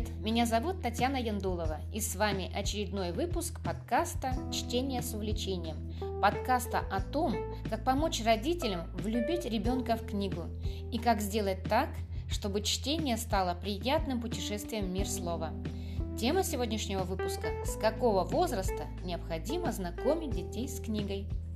привет! 0.00 0.10
Меня 0.22 0.46
зовут 0.46 0.82
Татьяна 0.82 1.16
Яндулова, 1.16 1.80
и 1.92 2.00
с 2.00 2.14
вами 2.16 2.50
очередной 2.54 3.12
выпуск 3.12 3.60
подкаста 3.64 4.32
«Чтение 4.52 5.02
с 5.02 5.14
увлечением». 5.14 5.76
Подкаста 6.20 6.80
о 6.90 7.00
том, 7.00 7.34
как 7.68 7.84
помочь 7.84 8.22
родителям 8.24 8.86
влюбить 8.94 9.44
ребенка 9.44 9.96
в 9.96 10.06
книгу 10.06 10.44
и 10.92 10.98
как 10.98 11.20
сделать 11.20 11.62
так, 11.64 11.88
чтобы 12.30 12.62
чтение 12.62 13.16
стало 13.16 13.54
приятным 13.54 14.20
путешествием 14.20 14.86
в 14.86 14.90
мир 14.90 15.08
слова. 15.08 15.52
Тема 16.18 16.44
сегодняшнего 16.44 17.02
выпуска– 17.02 17.48
с 17.64 17.76
какого 17.76 18.24
возраста 18.24 18.86
необходимо 19.04 19.72
знакомить 19.72 20.30
детей 20.30 20.68
с 20.68 20.80
книгой– 20.80 21.26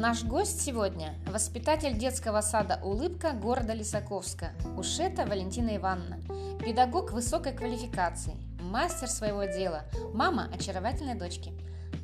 Наш 0.00 0.24
гость 0.24 0.62
сегодня– 0.62 1.12
воспитатель 1.26 1.92
детского 1.92 2.40
сада 2.40 2.80
«Улыбка» 2.82 3.32
города 3.32 3.74
Лисаковска 3.74 4.52
Ушета 4.78 5.26
Валентина 5.26 5.76
Ивановна, 5.76 6.20
педагог 6.64 7.12
высокой 7.12 7.52
квалификации, 7.52 8.34
мастер 8.62 9.08
своего 9.08 9.44
дела, 9.44 9.82
мама 10.14 10.48
очаровательной 10.54 11.16
дочки. 11.16 11.52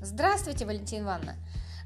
Здравствуйте, 0.02 0.66
Валентина 0.66 1.04
Ивановна! 1.04 1.36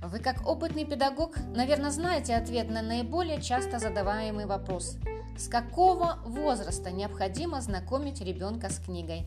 Вы 0.02 0.18
как 0.18 0.48
опытный 0.48 0.84
педагог, 0.84 1.36
наверное, 1.54 1.92
знаете 1.92 2.34
ответ 2.34 2.68
на 2.68 2.82
наиболее 2.82 3.40
часто 3.40 3.78
задаваемый 3.78 4.46
вопрос. 4.46 4.96
С 5.38 5.46
какого 5.46 6.18
возраста 6.24 6.90
необходимо 6.90 7.60
знакомить 7.60 8.20
ребенка 8.20 8.68
с 8.68 8.80
книгой? 8.80 9.26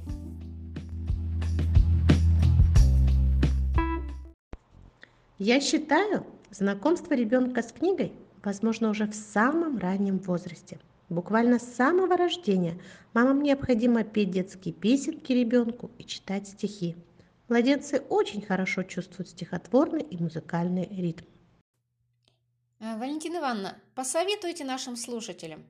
Я 5.39 5.61
считаю, 5.61 6.25
Знакомство 6.53 7.15
ребенка 7.15 7.63
с 7.63 7.71
книгой 7.71 8.13
возможно 8.43 8.91
уже 8.91 9.07
в 9.07 9.15
самом 9.15 9.79
раннем 9.79 10.19
возрасте. 10.19 10.79
Буквально 11.09 11.57
с 11.57 11.63
самого 11.63 12.15
рождения 12.15 12.79
мамам 13.15 13.41
необходимо 13.41 14.03
петь 14.03 14.29
детские 14.29 14.71
песенки 14.71 15.31
ребенку 15.31 15.89
и 15.97 16.03
читать 16.03 16.47
стихи. 16.47 16.95
Младенцы 17.49 18.01
очень 18.07 18.43
хорошо 18.43 18.83
чувствуют 18.83 19.29
стихотворный 19.29 20.03
и 20.03 20.15
музыкальный 20.21 20.87
ритм. 20.91 21.25
Э, 22.79 22.99
Валентина 22.99 23.37
Ивановна, 23.37 23.79
посоветуйте 23.95 24.63
нашим 24.63 24.95
слушателям, 24.95 25.63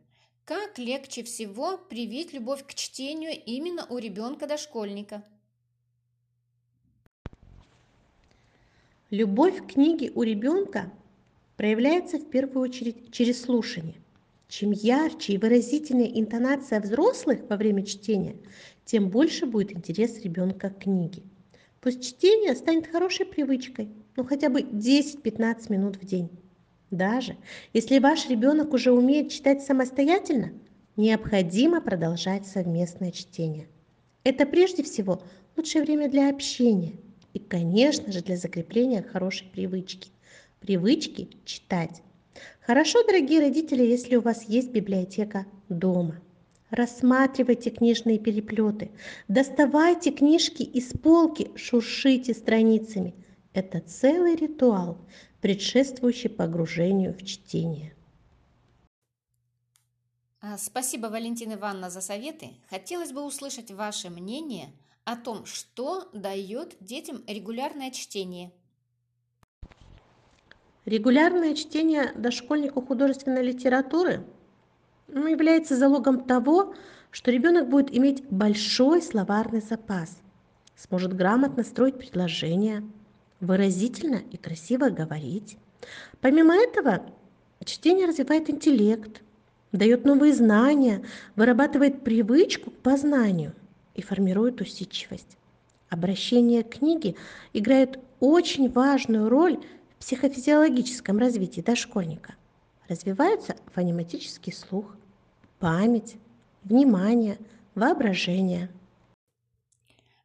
как 0.44 0.78
легче 0.78 1.24
всего 1.24 1.78
привить 1.78 2.34
любовь 2.34 2.66
к 2.68 2.74
чтению 2.74 3.32
именно 3.46 3.86
у 3.86 4.00
ребенка-дошкольника– 4.00 5.24
Любовь 9.14 9.62
к 9.62 9.74
книге 9.74 10.12
у 10.16 10.24
ребенка 10.24 10.92
проявляется 11.56 12.18
в 12.18 12.28
первую 12.32 12.64
очередь 12.64 13.12
через 13.12 13.44
слушание. 13.44 13.94
Чем 14.48 14.72
ярче 14.72 15.34
и 15.34 15.38
выразительнее 15.38 16.20
интонация 16.20 16.82
взрослых 16.82 17.42
во 17.48 17.56
время 17.56 17.86
чтения, 17.86 18.38
тем 18.86 19.12
больше 19.12 19.46
будет 19.46 19.72
интерес 19.72 20.20
ребенка 20.24 20.72
к 20.72 20.80
книге. 20.80 21.22
Пусть 21.80 22.04
чтение 22.04 22.56
станет 22.56 22.88
хорошей 22.88 23.28
привычкой, 23.28 23.90
ну 24.16 24.24
хотя 24.24 24.50
бы 24.50 24.62
10-15 24.62 25.72
минут 25.72 25.98
в 25.98 26.06
день. 26.06 26.32
Даже 26.90 27.38
если 27.72 28.00
ваш 28.00 28.28
ребенок 28.28 28.74
уже 28.74 28.92
умеет 28.92 29.30
читать 29.30 29.62
самостоятельно, 29.62 30.54
необходимо 30.96 31.82
продолжать 31.82 32.48
совместное 32.48 33.12
чтение. 33.12 33.68
Это 34.24 34.48
прежде 34.48 34.82
всего 34.82 35.22
лучшее 35.56 35.84
время 35.84 36.10
для 36.10 36.32
общения– 36.32 36.94
и, 37.34 37.40
конечно 37.40 38.12
же, 38.12 38.22
для 38.22 38.38
закрепления 38.38 39.02
хорошей 39.02 39.48
привычки. 39.48 40.10
Привычки 40.60 41.30
читать. 41.46 42.02
Хорошо, 42.62 43.04
дорогие 43.04 43.42
родители, 43.42 43.84
если 43.84 44.16
у 44.16 44.22
вас 44.22 44.44
есть 44.44 44.70
библиотека 44.70 45.46
дома. 45.68 46.22
Рассматривайте 46.70 47.70
книжные 47.70 48.18
переплеты, 48.18 48.90
доставайте 49.28 50.12
книжки 50.12 50.64
из 50.64 50.92
полки, 50.94 51.52
шуршите 51.56 52.34
страницами. 52.34 53.14
Это 53.54 53.80
целый 53.80 54.36
ритуал, 54.36 54.98
предшествующий 55.42 56.30
погружению 56.30 57.14
в 57.14 57.24
чтение. 57.24 57.94
А, 60.42 60.58
спасибо, 60.58 61.08
Валентина 61.08 61.54
Ивановна, 61.54 61.90
за 61.90 62.02
советы. 62.02 62.50
Хотелось 62.70 63.12
бы 63.12 63.24
услышать 63.24 63.72
ваше 63.72 64.10
мнение 64.10 64.74
о 65.06 65.16
том, 65.16 65.46
что 65.46 66.10
дает 66.14 66.76
детям 66.80 67.24
регулярное 67.28 67.92
чтение. 67.92 68.52
Регулярное 70.86 71.56
чтение 71.56 72.12
дошкольнику 72.16 72.82
художественной 72.82 73.44
литературы 73.44 74.26
ну, 75.08 75.28
является 75.28 75.78
залогом 75.78 76.26
того, 76.26 76.76
что 77.12 77.32
ребенок 77.32 77.70
будет 77.70 77.96
иметь 77.96 78.24
большой 78.30 79.02
словарный 79.02 79.62
запас, 79.62 80.18
сможет 80.76 81.14
грамотно 81.16 81.64
строить 81.64 81.98
предложения, 81.98 82.84
выразительно 83.40 84.22
и 84.32 84.38
красиво 84.38 84.90
говорить. 84.90 85.58
Помимо 86.22 86.56
этого, 86.56 87.06
чтение 87.64 88.08
развивает 88.08 88.50
интеллект, 88.50 89.22
дает 89.72 90.06
новые 90.06 90.34
знания, 90.34 91.06
вырабатывает 91.36 92.04
привычку 92.04 92.72
к 92.72 92.78
познанию– 92.80 93.54
и 93.94 94.02
формирует 94.02 94.62
усидчивость. 94.62 95.38
Обращение 95.90 96.64
к 96.64 96.78
книге 96.78 97.16
играет 97.54 98.00
очень 98.20 98.70
важную 98.70 99.30
роль 99.30 99.60
в 99.90 100.00
психофизиологическом 100.00 101.18
развитии 101.18 101.62
дошкольника. 101.62 102.36
Развиваются 102.88 103.56
фонематический 103.74 104.54
слух, 104.54 104.96
память, 105.60 106.16
внимание, 106.64 107.38
воображение. 107.76 108.70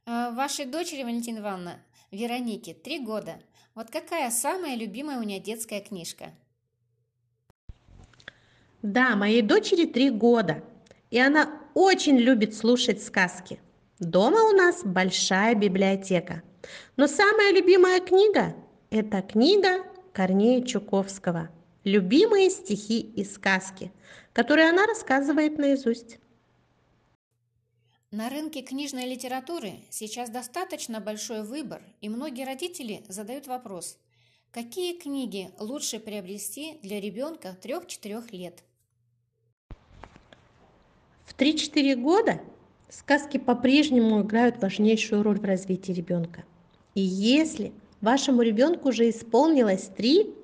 А 0.07 0.31
вашей 0.31 0.65
дочери, 0.65 1.03
Валентина 1.03 1.39
Ивановна, 1.39 1.79
Веронике, 2.11 2.73
три 2.73 2.99
года. 2.99 3.39
Вот 3.75 3.91
какая 3.91 4.31
самая 4.31 4.75
любимая 4.75 5.19
у 5.19 5.23
нее 5.23 5.39
детская 5.39 5.81
книжка? 5.81 6.33
Да, 8.83 9.17
моей 9.17 9.43
дочери 9.43 9.85
три 9.87 10.11
года. 10.11 10.65
И 11.11 11.19
она 11.19 11.58
очень 11.75 12.17
любит 12.17 12.55
слушать 12.55 13.03
сказки. 13.03 13.61
Дома 13.99 14.43
у 14.45 14.53
нас 14.53 14.83
большая 14.85 15.55
библиотека. 15.55 16.43
Но 16.97 17.07
самая 17.07 17.53
любимая 17.53 18.01
книга– 18.01 18.55
это 18.91 19.23
книга 19.23 19.85
Корнея 20.13 20.63
Чуковского 20.65 21.49
«Любимые 21.85 22.51
стихи 22.51 23.01
и 23.01 23.25
сказки», 23.25 23.93
которые 24.33 24.69
она 24.69 24.87
рассказывает 24.87 25.59
наизусть. 25.59 26.19
На 28.11 28.29
рынке 28.29 28.63
книжной 28.63 29.07
литературы 29.07 29.81
сейчас 29.91 30.31
достаточно 30.31 31.01
большой 31.01 31.43
выбор, 31.43 31.83
и 32.01 32.09
многие 32.09 32.45
родители 32.45 33.05
задают 33.09 33.47
вопрос, 33.47 33.99
какие 34.51 34.99
книги 34.99 35.51
лучше 35.59 35.99
приобрести 35.99 36.79
для 36.83 37.01
ребенка 37.01 37.57
3-4 37.63 38.25
лет– 38.31 38.63
в 41.29 41.37
3-4 41.39 41.95
года 41.97 42.41
сказки 42.89 43.37
по-прежнему 43.37 44.23
играют 44.23 44.63
важнейшую 44.63 45.23
роль 45.23 45.39
в 45.39 45.45
развитии 45.45 45.93
ребенка. 45.93 46.45
И 46.95 47.03
если 47.03 47.73
вашему 48.01 48.41
ребенку 48.41 48.89
уже 48.89 49.11
исполнилось 49.11 49.91
3, 49.95 50.35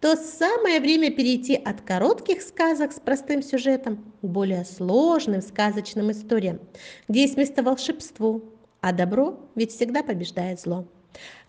то 0.00 0.16
самое 0.16 0.80
время 0.80 1.12
перейти 1.12 1.54
от 1.54 1.80
коротких 1.82 2.42
сказок 2.42 2.92
с 2.92 2.98
простым 2.98 3.40
сюжетом 3.40 3.98
к 4.20 4.26
более 4.26 4.64
сложным 4.64 5.42
сказочным 5.42 6.10
историям, 6.10 6.58
где 7.06 7.22
есть 7.22 7.36
место 7.36 7.62
волшебству, 7.62 8.42
а 8.80 8.92
добро 8.92 9.38
ведь 9.54 9.70
всегда 9.70 10.02
побеждает 10.02 10.60
зло. 10.60 10.88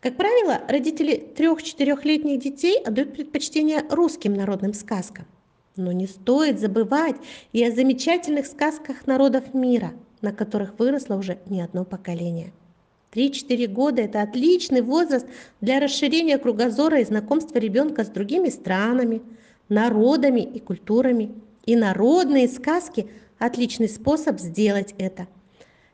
Как 0.01 0.17
правило, 0.17 0.61
родители 0.67 1.33
3-4-летних 1.35 2.39
детей 2.39 2.77
отдают 2.83 3.13
предпочтение 3.13 3.83
русским 3.89 4.35
народным 4.35 4.75
сказкам. 4.75 5.25
Но 5.75 5.91
не 5.91 6.05
стоит 6.05 6.59
забывать 6.59 7.15
и 7.51 7.63
о 7.63 7.71
замечательных 7.71 8.45
сказках 8.45 9.07
народов 9.07 9.53
мира, 9.53 9.93
на 10.21 10.31
которых 10.31 10.77
выросло 10.77 11.15
уже 11.15 11.39
не 11.47 11.61
одно 11.61 11.83
поколение. 11.83 12.53
3-4 13.13 13.67
года– 13.67 14.01
это 14.03 14.21
отличный 14.21 14.81
возраст 14.81 15.25
для 15.61 15.79
расширения 15.79 16.37
кругозора 16.37 16.99
и 16.99 17.05
знакомства 17.05 17.57
ребенка 17.57 18.03
с 18.03 18.09
другими 18.09 18.49
странами, 18.49 19.21
народами 19.69 20.41
и 20.41 20.59
культурами. 20.59 21.33
И 21.65 21.75
народные 21.75 22.47
сказки– 22.47 23.07
отличный 23.39 23.89
способ 23.89 24.39
сделать 24.39 24.93
это. 24.97 25.27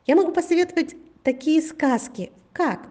Я 0.06 0.16
могу 0.16 0.32
посоветовать 0.32 0.96
такие 1.22 1.62
сказки, 1.62 2.32
как 2.52 2.88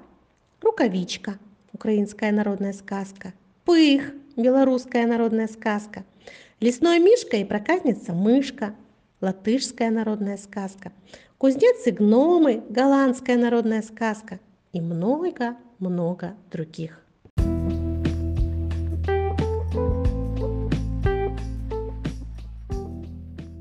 «Рукавичка»– 0.62 1.40
украинская 1.74 2.32
народная 2.32 2.74
сказка, 2.74 3.34
«Пых»– 3.66 4.14
белорусская 4.36 5.06
народная 5.06 5.48
сказка– 5.48 6.04
Лесной 6.60 7.00
мишка 7.00 7.38
и 7.38 7.46
проказница 7.46 8.12
мышка, 8.12 8.76
латышская 9.22 9.90
народная 9.90 10.36
сказка, 10.36 10.92
кузнец 11.38 11.88
и 11.88 11.92
гномы, 11.92 12.62
голландская 12.70 13.38
народная 13.38 13.82
сказка 13.82 14.42
и 14.74 14.82
много-много 14.82 16.36
других. 16.52 17.02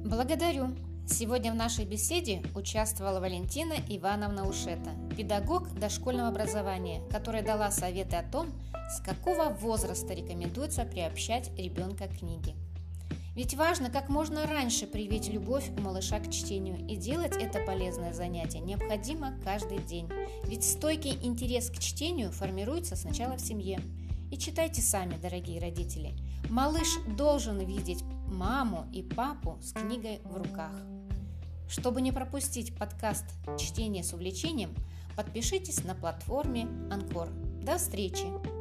Благодарю. 0.04 0.74
Сегодня 1.06 1.52
в 1.52 1.54
нашей 1.54 1.84
беседе 1.84 2.42
участвовала 2.56 3.20
Валентина 3.20 3.74
Ивановна 3.88 4.48
Ушета, 4.48 4.90
педагог 5.16 5.72
дошкольного 5.78 6.28
образования, 6.28 7.00
которая 7.12 7.44
дала 7.44 7.70
советы 7.70 8.16
о 8.16 8.28
том, 8.28 8.48
с 8.90 9.00
какого 9.00 9.50
возраста 9.50 10.14
рекомендуется 10.14 10.84
приобщать 10.84 11.50
ребенка 11.56 12.08
к 12.08 12.18
книге. 12.18 12.54
Ведь 13.38 13.54
важно 13.54 13.88
как 13.88 14.08
можно 14.08 14.48
раньше 14.48 14.88
привить 14.88 15.28
любовь 15.28 15.70
у 15.78 15.80
малыша 15.80 16.18
к 16.18 16.28
чтению, 16.28 16.84
и 16.88 16.96
делать 16.96 17.36
это 17.36 17.60
полезное 17.64 18.12
занятие 18.12 18.58
необходимо 18.58 19.38
каждый 19.44 19.78
день. 19.78 20.10
Ведь 20.42 20.64
стойкий 20.64 21.16
интерес 21.22 21.70
к 21.70 21.78
чтению 21.78 22.32
формируется 22.32 22.96
сначала 22.96 23.36
в 23.36 23.40
семье. 23.40 23.80
И 24.32 24.36
читайте 24.36 24.82
сами, 24.82 25.14
дорогие 25.22 25.60
родители. 25.60 26.16
Малыш 26.50 26.88
должен 27.16 27.60
видеть 27.60 28.02
маму 28.26 28.88
и 28.92 29.04
папу 29.04 29.56
с 29.62 29.72
книгой 29.72 30.18
в 30.24 30.36
руках. 30.36 30.72
Чтобы 31.68 32.00
не 32.00 32.10
пропустить 32.10 32.76
подкаст 32.76 33.24
«Чтение 33.56 34.02
с 34.02 34.12
увлечением», 34.12 34.74
подпишитесь 35.14 35.84
на 35.84 35.94
платформе 35.94 36.66
Анкор. 36.90 37.28
До 37.62 37.78
встречи! 37.78 38.57